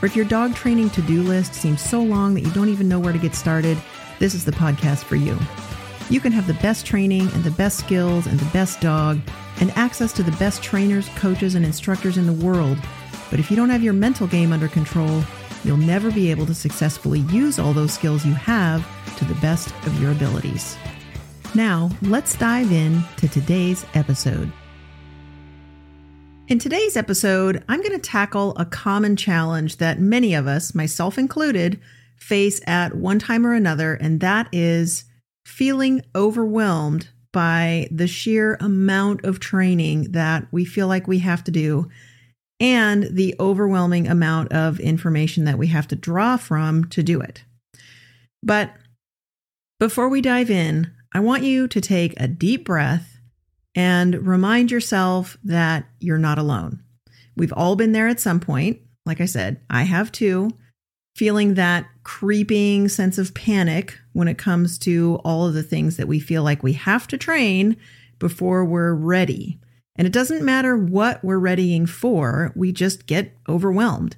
[0.02, 2.88] or if your dog training to do list seems so long that you don't even
[2.88, 3.78] know where to get started,
[4.18, 5.38] this is the podcast for you.
[6.10, 9.20] You can have the best training and the best skills and the best dog
[9.60, 12.78] and access to the best trainers, coaches, and instructors in the world.
[13.30, 15.22] But if you don't have your mental game under control,
[15.64, 19.70] you'll never be able to successfully use all those skills you have to the best
[19.86, 20.78] of your abilities.
[21.56, 24.52] Now, let's dive in to today's episode.
[26.48, 31.18] In today's episode, I'm going to tackle a common challenge that many of us, myself
[31.18, 31.80] included,
[32.18, 35.06] face at one time or another, and that is
[35.46, 41.52] feeling overwhelmed by the sheer amount of training that we feel like we have to
[41.52, 41.88] do
[42.60, 47.44] and the overwhelming amount of information that we have to draw from to do it.
[48.44, 48.74] But
[49.80, 53.18] before we dive in, I want you to take a deep breath
[53.76, 56.84] and remind yourself that you're not alone.
[57.38, 58.82] We've all been there at some point.
[59.06, 60.52] Like I said, I have too,
[61.16, 66.08] feeling that creeping sense of panic when it comes to all of the things that
[66.08, 67.78] we feel like we have to train
[68.20, 69.60] before we're ready.
[69.98, 74.16] And it doesn't matter what we're readying for, we just get overwhelmed.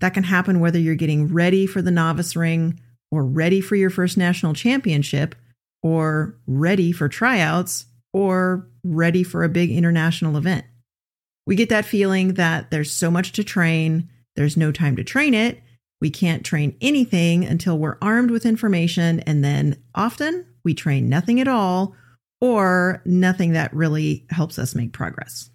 [0.00, 2.80] That can happen whether you're getting ready for the novice ring
[3.10, 5.34] or ready for your first national championship
[5.82, 10.64] or ready for tryouts or ready for a big international event.
[11.46, 15.32] We get that feeling that there's so much to train, there's no time to train
[15.32, 15.62] it.
[16.00, 21.40] We can't train anything until we're armed with information, and then often we train nothing
[21.40, 21.94] at all
[22.40, 25.50] or nothing that really helps us make progress.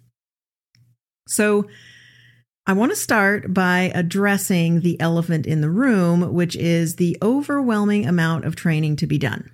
[1.28, 1.68] So,
[2.64, 8.06] I want to start by addressing the elephant in the room, which is the overwhelming
[8.06, 9.50] amount of training to be done.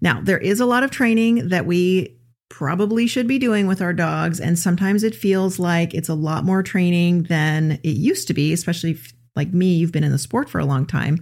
[0.00, 2.16] Now, there is a lot of training that we
[2.48, 6.44] probably should be doing with our dogs, and sometimes it feels like it's a lot
[6.44, 10.18] more training than it used to be, especially if, like me, you've been in the
[10.18, 11.18] sport for a long time.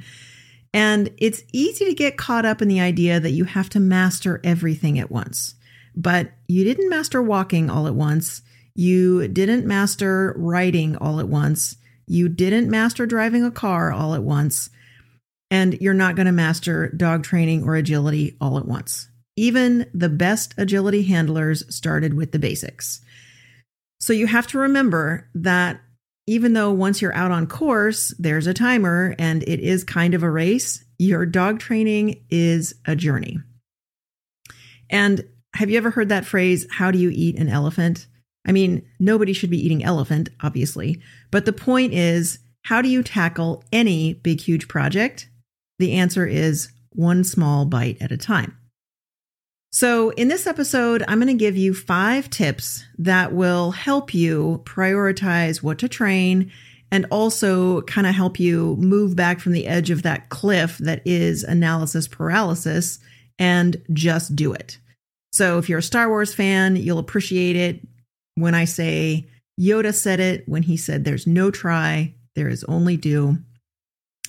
[0.76, 4.42] And it's easy to get caught up in the idea that you have to master
[4.44, 5.54] everything at once.
[5.96, 8.42] But you didn't master walking all at once.
[8.74, 11.76] You didn't master writing all at once.
[12.06, 14.68] You didn't master driving a car all at once.
[15.50, 19.08] And you're not going to master dog training or agility all at once.
[19.34, 23.00] Even the best agility handlers started with the basics.
[23.98, 25.80] So you have to remember that
[26.26, 30.22] even though once you're out on course, there's a timer and it is kind of
[30.22, 33.38] a race, your dog training is a journey.
[34.90, 35.24] And
[35.54, 38.06] have you ever heard that phrase, how do you eat an elephant?
[38.46, 41.00] I mean, nobody should be eating elephant, obviously,
[41.30, 45.28] but the point is, how do you tackle any big, huge project?
[45.78, 48.56] The answer is one small bite at a time.
[49.76, 54.62] So, in this episode, I'm going to give you five tips that will help you
[54.64, 56.50] prioritize what to train
[56.90, 61.02] and also kind of help you move back from the edge of that cliff that
[61.04, 63.00] is analysis paralysis
[63.38, 64.78] and just do it.
[65.30, 67.86] So, if you're a Star Wars fan, you'll appreciate it
[68.34, 69.28] when I say
[69.60, 73.36] Yoda said it when he said, There's no try, there is only do.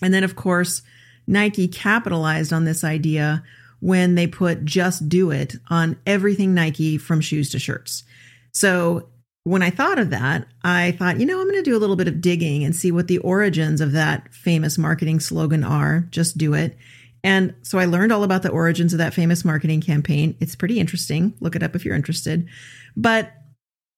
[0.01, 0.81] And then, of course,
[1.25, 3.45] Nike capitalized on this idea
[3.79, 8.03] when they put just do it on everything Nike from shoes to shirts.
[8.51, 9.09] So
[9.43, 11.95] when I thought of that, I thought, you know, I'm going to do a little
[11.95, 16.37] bit of digging and see what the origins of that famous marketing slogan are just
[16.37, 16.77] do it.
[17.23, 20.35] And so I learned all about the origins of that famous marketing campaign.
[20.39, 21.33] It's pretty interesting.
[21.39, 22.47] Look it up if you're interested.
[22.95, 23.31] But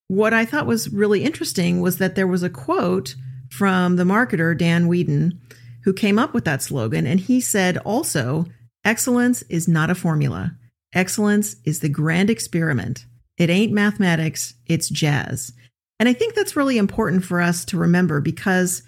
[0.08, 3.14] what I thought was really interesting was that there was a quote
[3.50, 5.38] from the marketer, Dan Wieden,
[5.84, 7.06] who came up with that slogan.
[7.06, 8.46] And he said also,
[8.84, 10.56] excellence is not a formula.
[10.94, 13.06] Excellence is the grand experiment.
[13.38, 15.52] It ain't mathematics, it's jazz.
[15.98, 18.82] And I think that's really important for us to remember because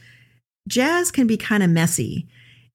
[0.69, 2.29] jazz can be kind of messy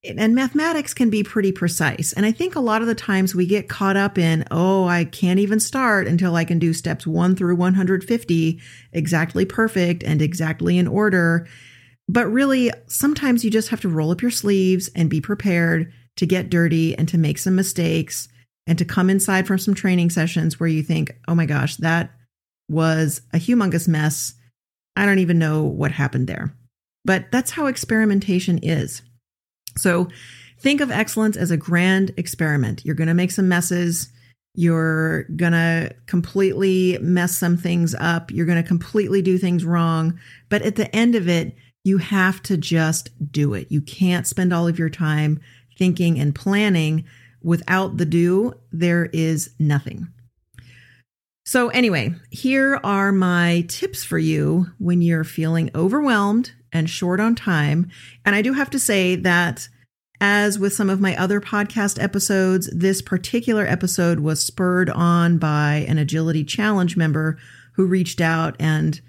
[0.03, 2.13] and mathematics can be pretty precise.
[2.13, 5.05] And I think a lot of the times we get caught up in, oh, I
[5.05, 8.61] can't even start until I can do steps one through 150
[8.93, 11.47] exactly perfect and exactly in order.
[12.07, 16.25] But really, sometimes you just have to roll up your sleeves and be prepared to
[16.25, 18.27] get dirty and to make some mistakes
[18.67, 22.11] and to come inside from some training sessions where you think, oh my gosh, that
[22.69, 24.33] was a humongous mess.
[24.95, 26.53] I don't even know what happened there.
[27.05, 29.01] But that's how experimentation is.
[29.77, 30.09] So
[30.59, 32.83] think of excellence as a grand experiment.
[32.83, 34.09] You're going to make some messes.
[34.55, 38.31] You're going to completely mess some things up.
[38.31, 40.19] You're going to completely do things wrong.
[40.49, 41.55] But at the end of it,
[41.85, 43.71] you have to just do it.
[43.71, 45.39] You can't spend all of your time
[45.77, 47.05] thinking and planning.
[47.41, 50.07] Without the do, there is nothing.
[51.45, 57.35] So, anyway, here are my tips for you when you're feeling overwhelmed and short on
[57.35, 57.89] time.
[58.25, 59.69] And I do have to say that,
[60.19, 65.85] as with some of my other podcast episodes, this particular episode was spurred on by
[65.87, 67.37] an Agility Challenge member
[67.75, 68.99] who reached out and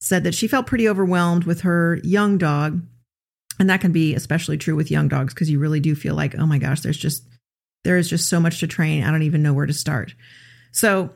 [0.00, 2.82] said that she felt pretty overwhelmed with her young dog.
[3.58, 6.38] And that can be especially true with young dogs because you really do feel like,
[6.38, 7.26] oh my gosh, there's just
[7.84, 9.04] there is just so much to train.
[9.04, 10.14] I don't even know where to start.
[10.72, 11.10] So,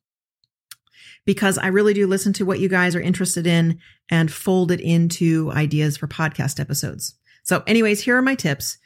[1.27, 3.79] because I really do listen to what you guys are interested in
[4.09, 7.15] and fold it into ideas for podcast episodes.
[7.43, 8.77] So, anyways, here are my tips.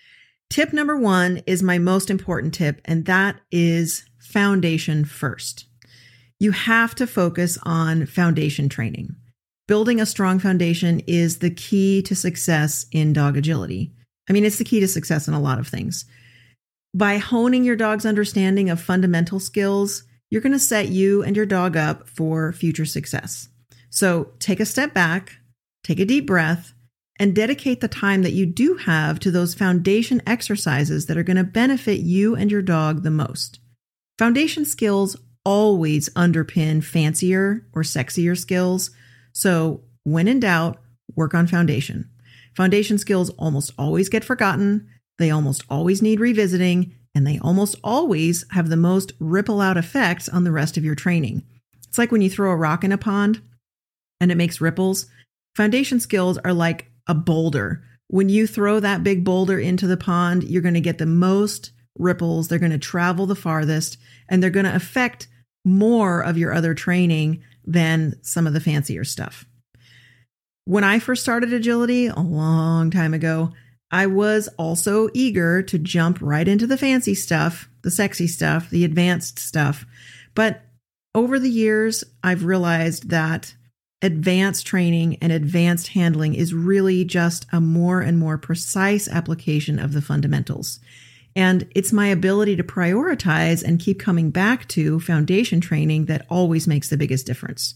[0.50, 5.68] Tip number one is my most important tip, and that is foundation first.
[6.40, 9.16] You have to focus on foundation training.
[9.68, 13.94] Building a strong foundation is the key to success in dog agility.
[14.28, 16.06] I mean, it's the key to success in a lot of things.
[16.92, 21.45] By honing your dog's understanding of fundamental skills, you're going to set you and your
[21.45, 23.50] dog up for future success.
[23.92, 25.33] So take a step back,
[25.83, 26.74] take a deep breath,
[27.19, 31.38] and dedicate the time that you do have to those foundation exercises that are going
[31.38, 33.60] to benefit you and your dog the most.
[34.18, 38.92] Foundation skills always underpin fancier or sexier skills.
[39.33, 40.81] So, when in doubt,
[41.16, 42.10] work on foundation.
[42.56, 44.88] Foundation skills almost always get forgotten,
[45.19, 50.30] they almost always need revisiting, and they almost always have the most ripple out effects
[50.30, 51.44] on the rest of your training.
[51.88, 53.42] It's like when you throw a rock in a pond
[54.19, 55.08] and it makes ripples.
[55.56, 57.83] Foundation skills are like a boulder.
[58.07, 61.71] When you throw that big boulder into the pond, you're going to get the most
[61.97, 62.47] ripples.
[62.47, 63.97] They're going to travel the farthest
[64.30, 65.28] and they're going to affect
[65.66, 69.45] more of your other training than some of the fancier stuff.
[70.66, 73.52] When I first started agility a long time ago,
[73.92, 78.86] I was also eager to jump right into the fancy stuff, the sexy stuff, the
[78.86, 79.86] advanced stuff.
[80.33, 80.62] But
[81.14, 83.54] over the years, I've realized that
[84.02, 89.94] advanced training and advanced handling is really just a more and more precise application of
[89.94, 90.80] the fundamentals.
[91.36, 96.68] And it's my ability to prioritize and keep coming back to foundation training that always
[96.68, 97.76] makes the biggest difference.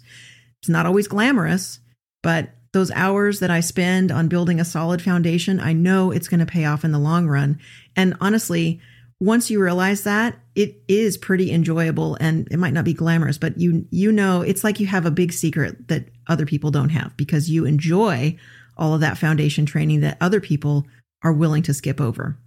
[0.62, 1.80] It's not always glamorous,
[2.24, 6.42] but those hours that I spend on building a solid foundation, I know it's going
[6.42, 7.58] to pay off in the long run.
[7.96, 8.82] And honestly,
[9.22, 13.58] once you realize that, it is pretty enjoyable and it might not be glamorous, but
[13.58, 17.16] you you know it's like you have a big secret that other people don't have
[17.16, 18.38] because you enjoy
[18.78, 20.86] all of that foundation training that other people
[21.24, 22.38] are willing to skip over.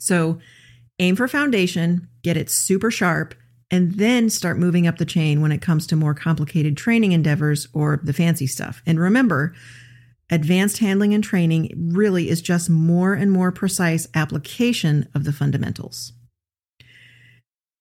[0.00, 0.38] So,
[0.98, 3.34] aim for foundation, get it super sharp,
[3.70, 7.68] and then start moving up the chain when it comes to more complicated training endeavors
[7.72, 8.82] or the fancy stuff.
[8.86, 9.54] And remember,
[10.30, 16.12] advanced handling and training really is just more and more precise application of the fundamentals.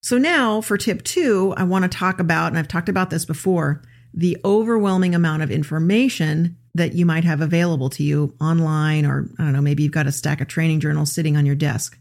[0.01, 3.25] So, now for tip two, I want to talk about, and I've talked about this
[3.25, 3.81] before,
[4.13, 9.43] the overwhelming amount of information that you might have available to you online, or I
[9.43, 11.99] don't know, maybe you've got a stack of training journals sitting on your desk.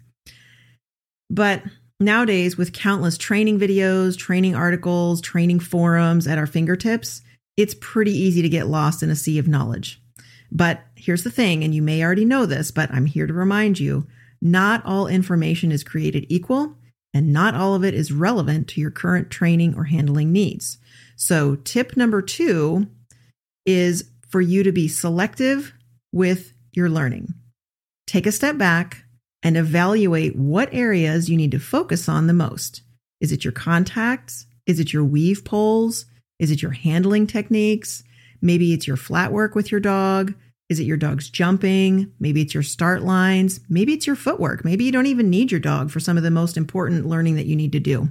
[1.29, 1.63] But
[2.01, 7.23] nowadays, with countless training videos, training articles, training forums at our fingertips,
[7.57, 10.03] it's pretty easy to get lost in a sea of knowledge.
[10.51, 13.81] But here's the thing, and you may already know this, but I'm here to remind
[13.81, 14.07] you
[14.41, 16.77] not all information is created equal,
[17.15, 20.79] and not all of it is relevant to your current training or handling needs.
[21.17, 22.89] So, tip number two
[23.65, 25.73] is for you to be selective
[26.13, 27.33] with your learning.
[28.07, 29.06] Take a step back
[29.47, 32.83] and evaluate what areas you need to focus on the most.
[33.21, 34.45] Is it your contacts?
[34.67, 36.07] Is it your weave poles?
[36.41, 38.03] Is it your handling techniques?
[38.43, 40.35] Maybe it's your flat work with your dog.
[40.69, 42.11] Is it your dog's jumping?
[42.19, 43.61] Maybe it's your start lines.
[43.69, 44.65] Maybe it's your footwork.
[44.65, 47.47] Maybe you don't even need your dog for some of the most important learning that
[47.47, 48.09] you need to do.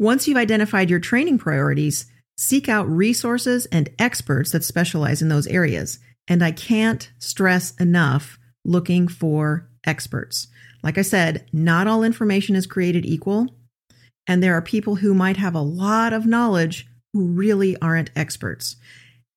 [0.00, 5.46] Once you've identified your training priorities, seek out resources and experts that specialize in those
[5.46, 6.00] areas.
[6.26, 10.46] And I can't stress enough looking for experts.
[10.82, 13.48] Like I said, not all information is created equal.
[14.28, 18.76] And there are people who might have a lot of knowledge who really aren't experts.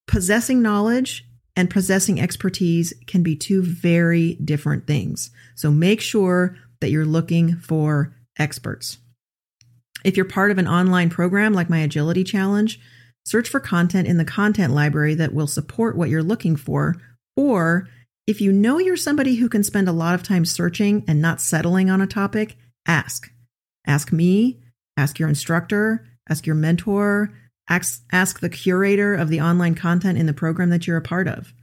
[0.07, 5.31] Possessing knowledge and possessing expertise can be two very different things.
[5.55, 8.97] So make sure that you're looking for experts.
[10.03, 12.79] If you're part of an online program like my Agility Challenge,
[13.25, 16.95] search for content in the content library that will support what you're looking for.
[17.37, 17.87] Or
[18.31, 21.39] if you know you're somebody who can spend a lot of time searching and not
[21.39, 22.57] settling on a topic,
[22.87, 23.31] ask.
[23.85, 24.59] Ask me,
[24.97, 27.31] ask your instructor, ask your mentor,
[27.71, 31.29] Ask, ask the curator of the online content in the program that you're a part
[31.29, 31.53] of.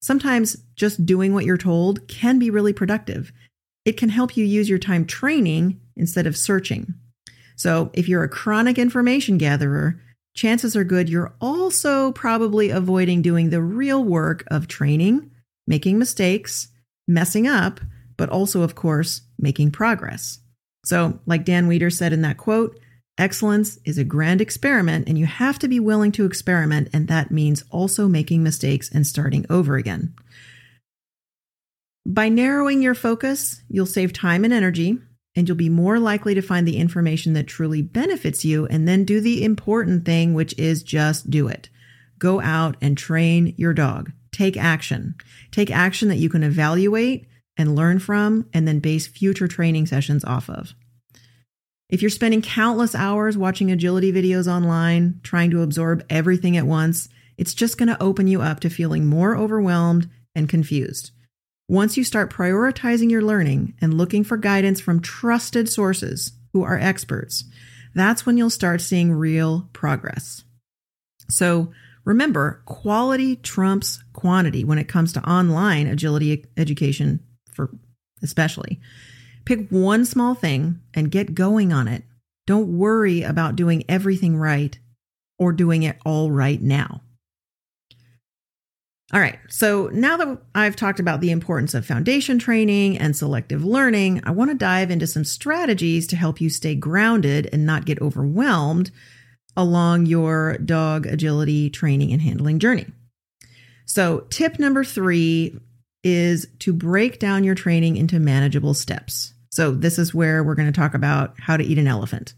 [0.00, 3.32] Sometimes just doing what you're told can be really productive.
[3.84, 6.94] It can help you use your time training instead of searching.
[7.56, 10.00] So, if you're a chronic information gatherer,
[10.36, 15.28] chances are good you're also probably avoiding doing the real work of training,
[15.68, 16.68] making mistakes,
[17.06, 17.78] messing up,
[18.16, 20.40] but also, of course, making progress.
[20.84, 22.80] So, like Dan Wieden said in that quote,
[23.18, 27.30] Excellence is a grand experiment, and you have to be willing to experiment, and that
[27.30, 30.14] means also making mistakes and starting over again.
[32.06, 34.98] By narrowing your focus, you'll save time and energy,
[35.34, 39.04] and you'll be more likely to find the information that truly benefits you, and then
[39.04, 41.68] do the important thing, which is just do it.
[42.18, 44.12] Go out and train your dog.
[44.32, 45.14] Take action.
[45.50, 50.24] Take action that you can evaluate and learn from, and then base future training sessions
[50.24, 50.74] off of.
[51.90, 57.08] If you're spending countless hours watching agility videos online, trying to absorb everything at once,
[57.36, 61.12] it's just going to open you up to feeling more overwhelmed and confused.
[61.68, 66.78] Once you start prioritizing your learning and looking for guidance from trusted sources who are
[66.78, 67.44] experts,
[67.94, 70.44] that's when you'll start seeing real progress.
[71.30, 71.72] So
[72.08, 77.20] remember, quality trumps quantity when it comes to online agility education,
[77.52, 77.70] for
[78.22, 78.80] especially.
[79.44, 82.04] Pick one small thing and get going on it.
[82.46, 84.78] Don't worry about doing everything right
[85.38, 87.02] or doing it all right now.
[89.12, 93.64] All right, so now that I've talked about the importance of foundation training and selective
[93.64, 97.84] learning, I want to dive into some strategies to help you stay grounded and not
[97.84, 98.90] get overwhelmed
[99.58, 102.86] along your dog agility training and handling journey.
[103.84, 105.58] So, tip number three
[106.04, 109.34] is to break down your training into manageable steps.
[109.50, 112.34] So, this is where we're going to talk about how to eat an elephant.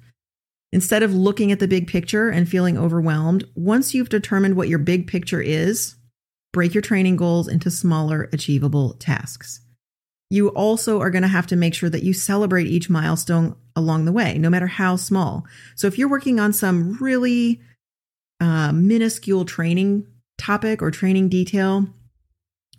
[0.72, 4.78] Instead of looking at the big picture and feeling overwhelmed, once you've determined what your
[4.78, 5.96] big picture is,
[6.52, 9.60] break your training goals into smaller, achievable tasks.
[10.30, 14.04] You also are going to have to make sure that you celebrate each milestone along
[14.04, 15.44] the way, no matter how small.
[15.74, 17.60] So, if you're working on some really
[18.40, 20.06] uh, minuscule training
[20.38, 21.86] topic or training detail,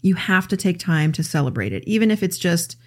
[0.01, 2.77] you have to take time to celebrate it, even if it's just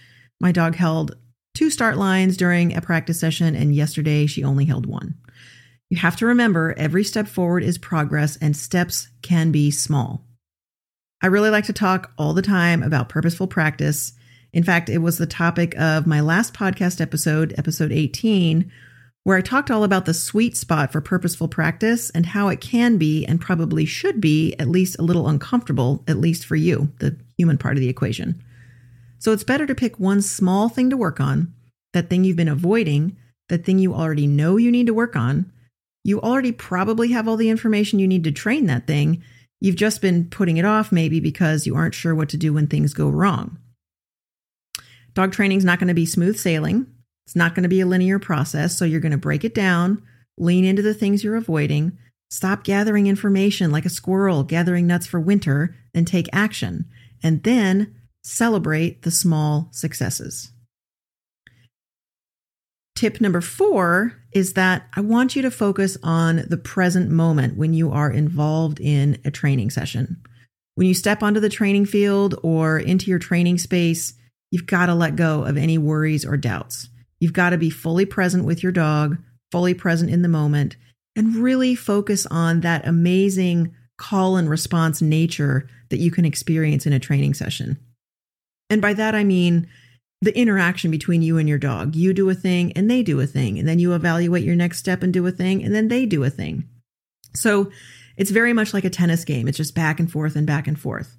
[0.40, 1.16] my dog held
[1.54, 5.14] two start lines during a practice session, and yesterday she only held one.
[5.90, 10.24] You have to remember every step forward is progress, and steps can be small.
[11.22, 14.12] I really like to talk all the time about purposeful practice.
[14.54, 18.70] In fact, it was the topic of my last podcast episode, episode 18,
[19.24, 22.96] where I talked all about the sweet spot for purposeful practice and how it can
[22.96, 27.18] be and probably should be at least a little uncomfortable, at least for you, the
[27.36, 28.40] human part of the equation.
[29.18, 31.52] So it's better to pick one small thing to work on,
[31.92, 33.16] that thing you've been avoiding,
[33.48, 35.50] that thing you already know you need to work on.
[36.04, 39.20] You already probably have all the information you need to train that thing.
[39.60, 42.68] You've just been putting it off maybe because you aren't sure what to do when
[42.68, 43.58] things go wrong.
[45.14, 46.86] Dog training is not going to be smooth sailing.
[47.26, 48.76] It's not going to be a linear process.
[48.76, 50.02] So you're going to break it down,
[50.36, 51.96] lean into the things you're avoiding,
[52.34, 56.84] Stop gathering information like a squirrel gathering nuts for winter and take action.
[57.22, 57.94] And then
[58.24, 60.50] celebrate the small successes.
[62.96, 67.72] Tip number four is that I want you to focus on the present moment when
[67.72, 70.20] you are involved in a training session.
[70.74, 74.14] When you step onto the training field or into your training space,
[74.54, 76.88] you've got to let go of any worries or doubts.
[77.18, 79.18] You've got to be fully present with your dog,
[79.50, 80.76] fully present in the moment,
[81.16, 86.92] and really focus on that amazing call and response nature that you can experience in
[86.92, 87.80] a training session.
[88.70, 89.66] And by that, I mean
[90.20, 91.96] the interaction between you and your dog.
[91.96, 94.78] You do a thing and they do a thing, and then you evaluate your next
[94.78, 96.68] step and do a thing, and then they do a thing.
[97.34, 97.72] So
[98.16, 99.48] it's very much like a tennis game.
[99.48, 101.16] It's just back and forth and back and forth.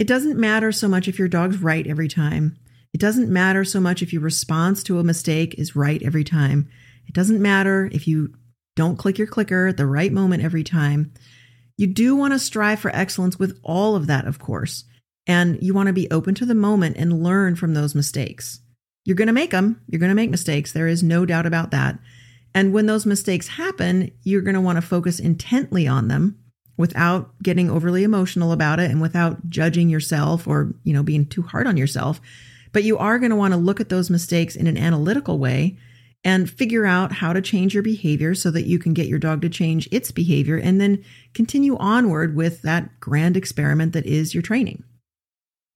[0.00, 2.56] It doesn't matter so much if your dog's right every time.
[2.94, 6.70] It doesn't matter so much if your response to a mistake is right every time.
[7.06, 8.32] It doesn't matter if you
[8.76, 11.12] don't click your clicker at the right moment every time.
[11.76, 14.84] You do want to strive for excellence with all of that, of course,
[15.26, 18.60] and you want to be open to the moment and learn from those mistakes.
[19.04, 20.72] You're going to make them, you're going to make mistakes.
[20.72, 21.98] There is no doubt about that.
[22.54, 26.39] And when those mistakes happen, you're going to want to focus intently on them
[26.80, 31.42] without getting overly emotional about it and without judging yourself or, you know, being too
[31.42, 32.20] hard on yourself.
[32.72, 35.76] But you are going to want to look at those mistakes in an analytical way
[36.24, 39.42] and figure out how to change your behavior so that you can get your dog
[39.42, 44.42] to change its behavior and then continue onward with that grand experiment that is your
[44.42, 44.82] training.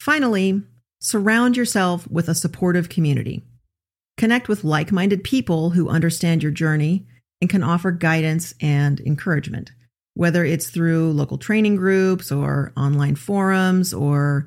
[0.00, 0.62] Finally,
[1.00, 3.42] surround yourself with a supportive community.
[4.16, 7.06] Connect with like minded people who understand your journey
[7.40, 9.72] and can offer guidance and encouragement,
[10.14, 14.46] whether it's through local training groups or online forums or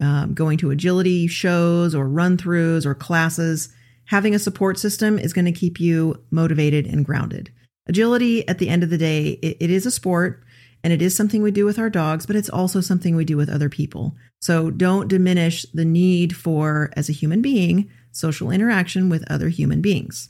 [0.00, 3.72] um, going to agility shows or run throughs or classes.
[4.06, 7.50] Having a support system is going to keep you motivated and grounded.
[7.86, 10.42] Agility, at the end of the day, it, it is a sport
[10.82, 13.36] and it is something we do with our dogs, but it's also something we do
[13.36, 14.14] with other people.
[14.40, 19.80] So don't diminish the need for, as a human being, social interaction with other human
[19.80, 20.28] beings.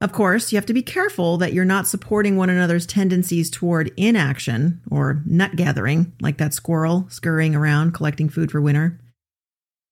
[0.00, 3.92] Of course, you have to be careful that you're not supporting one another's tendencies toward
[3.98, 8.98] inaction or nut gathering, like that squirrel scurrying around collecting food for winter.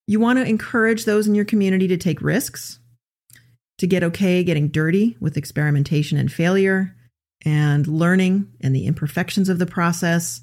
[0.06, 2.78] You want to encourage those in your community to take risks,
[3.76, 6.96] to get okay getting dirty with experimentation and failure,
[7.44, 10.40] and learning and the imperfections of the process.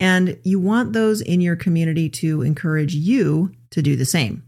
[0.00, 4.42] And you want those in your community to encourage you to do the same.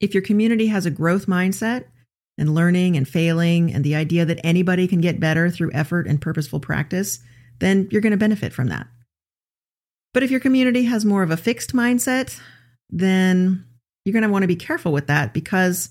[0.00, 1.84] If your community has a growth mindset
[2.36, 6.20] and learning and failing and the idea that anybody can get better through effort and
[6.20, 7.20] purposeful practice,
[7.60, 8.86] then you're going to benefit from that.
[10.12, 12.38] But if your community has more of a fixed mindset,
[12.90, 13.64] then
[14.04, 15.90] you're going to want to be careful with that because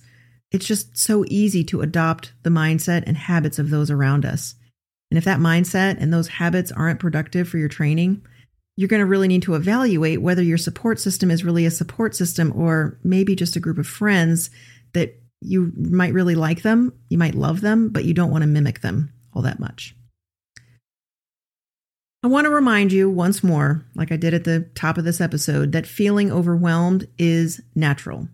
[0.52, 4.56] it's just so easy to adopt the mindset and habits of those around us.
[5.10, 8.26] And if that mindset and those habits aren't productive for your training,
[8.76, 12.16] you're going to really need to evaluate whether your support system is really a support
[12.16, 14.50] system or maybe just a group of friends
[14.94, 18.48] that you might really like them, you might love them, but you don't want to
[18.48, 19.96] mimic them all that much.
[22.24, 25.20] I want to remind you once more, like I did at the top of this
[25.20, 28.30] episode, that feeling overwhelmed is natural.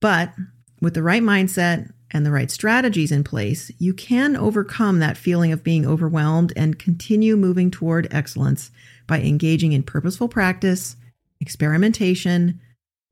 [0.00, 0.32] But
[0.80, 5.52] with the right mindset and the right strategies in place, you can overcome that feeling
[5.52, 8.70] of being overwhelmed and continue moving toward excellence
[9.06, 10.96] by engaging in purposeful practice,
[11.38, 12.60] experimentation,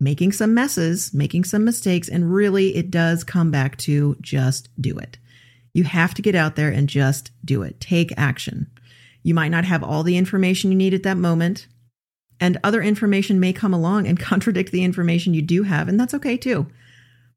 [0.01, 4.97] making some messes, making some mistakes, and really it does come back to just do
[4.99, 5.19] it.
[5.75, 7.81] You have to get out there and just do it.
[7.81, 8.71] Take action.
[9.23, 11.67] You might not have all the information you need at that moment,
[12.41, 16.15] and other information may come along and contradict the information you do have, and that's
[16.15, 16.67] okay too.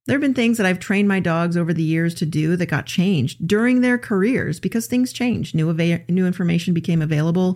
[0.07, 2.65] There have been things that I've trained my dogs over the years to do that
[2.65, 5.53] got changed during their careers because things changed.
[5.53, 7.55] New, ava- new information became available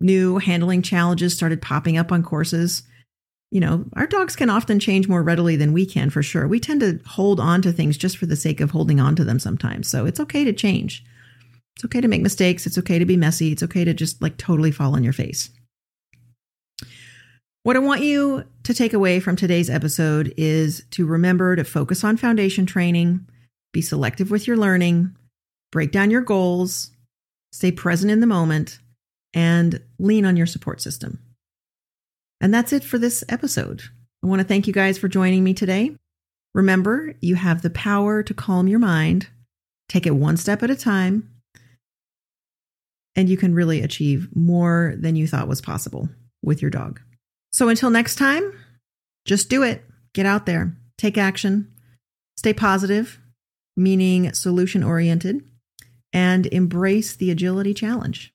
[0.00, 2.82] new handling challenges started popping up on courses.
[3.54, 6.48] You know, our dogs can often change more readily than we can for sure.
[6.48, 9.22] We tend to hold on to things just for the sake of holding on to
[9.22, 9.88] them sometimes.
[9.88, 11.04] So it's okay to change.
[11.76, 12.66] It's okay to make mistakes.
[12.66, 13.52] It's okay to be messy.
[13.52, 15.50] It's okay to just like totally fall on your face.
[17.62, 22.02] What I want you to take away from today's episode is to remember to focus
[22.02, 23.24] on foundation training,
[23.72, 25.14] be selective with your learning,
[25.70, 26.90] break down your goals,
[27.52, 28.80] stay present in the moment,
[29.32, 31.20] and lean on your support system.
[32.44, 33.84] And that's it for this episode.
[34.22, 35.96] I want to thank you guys for joining me today.
[36.54, 39.28] Remember, you have the power to calm your mind,
[39.88, 41.30] take it one step at a time,
[43.16, 46.10] and you can really achieve more than you thought was possible
[46.42, 47.00] with your dog.
[47.50, 48.52] So until next time,
[49.24, 49.82] just do it.
[50.12, 51.72] Get out there, take action,
[52.36, 53.18] stay positive,
[53.74, 55.40] meaning solution oriented,
[56.12, 58.33] and embrace the agility challenge.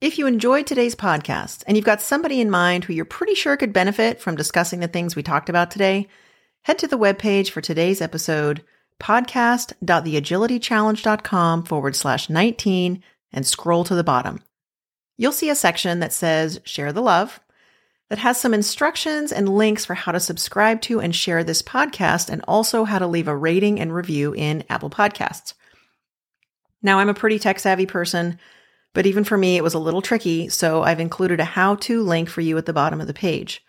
[0.00, 3.58] If you enjoyed today's podcast and you've got somebody in mind who you're pretty sure
[3.58, 6.08] could benefit from discussing the things we talked about today,
[6.62, 8.64] head to the webpage for today's episode,
[8.98, 13.02] podcast.theagilitychallenge.com forward slash 19,
[13.34, 14.42] and scroll to the bottom.
[15.18, 17.38] You'll see a section that says Share the Love
[18.08, 22.30] that has some instructions and links for how to subscribe to and share this podcast,
[22.30, 25.52] and also how to leave a rating and review in Apple Podcasts.
[26.82, 28.38] Now, I'm a pretty tech savvy person,
[28.92, 32.02] but even for me, it was a little tricky, so I've included a how to
[32.02, 33.64] link for you at the bottom of the page.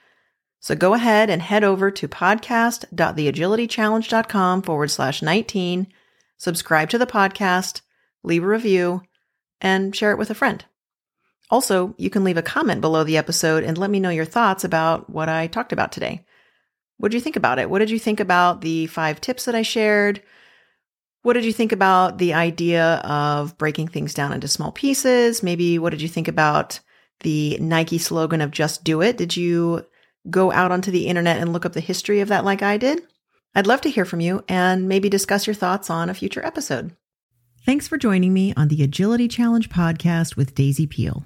[0.60, 5.88] So go ahead and head over to podcast.theagilitychallenge.com forward slash 19,
[6.38, 7.82] subscribe to the podcast,
[8.24, 9.02] leave a review,
[9.60, 10.64] and share it with a friend.
[11.50, 14.64] Also, you can leave a comment below the episode and let me know your thoughts
[14.64, 16.26] about what I talked about today.
[16.98, 17.70] What did you think about it?
[17.70, 20.22] What did you think about the five tips that I shared?
[21.24, 25.44] What did you think about the idea of breaking things down into small pieces?
[25.44, 26.80] Maybe what did you think about
[27.20, 29.18] the Nike slogan of just do it?
[29.18, 29.86] Did you
[30.30, 33.02] go out onto the internet and look up the history of that like I did?
[33.54, 36.96] I'd love to hear from you and maybe discuss your thoughts on a future episode.
[37.66, 41.26] Thanks for joining me on the Agility Challenge podcast with Daisy Peel.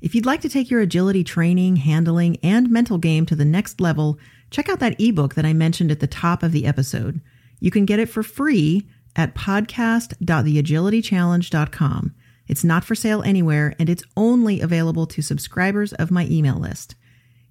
[0.00, 3.80] If you'd like to take your agility training, handling, and mental game to the next
[3.80, 4.18] level,
[4.50, 7.20] check out that ebook that I mentioned at the top of the episode.
[7.60, 12.14] You can get it for free at podcast.theagilitychallenge.com.
[12.46, 16.94] It's not for sale anywhere, and it's only available to subscribers of my email list.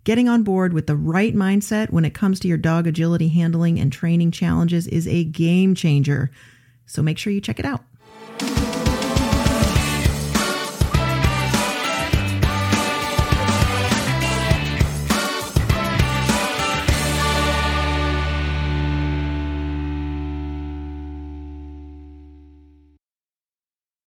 [0.04, 3.80] Getting on board with the right mindset when it comes to your dog agility handling
[3.80, 6.32] and training challenges is a game changer.
[6.86, 7.84] So make sure you check it out.